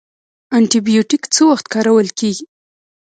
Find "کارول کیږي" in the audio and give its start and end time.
1.73-2.45